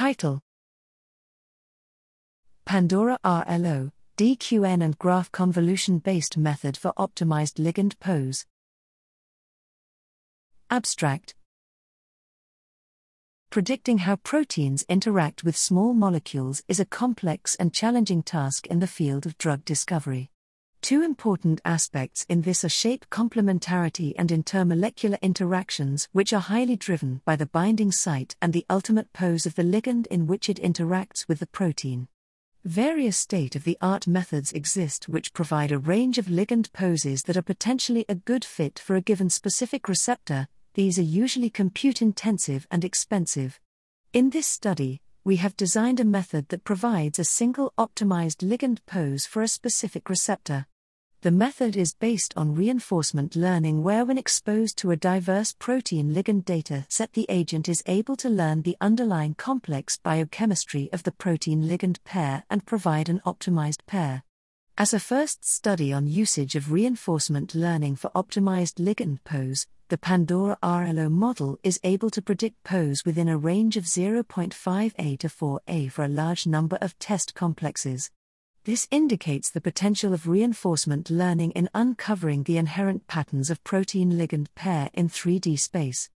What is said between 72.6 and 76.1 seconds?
pose within a range of 0.5a to 4a for a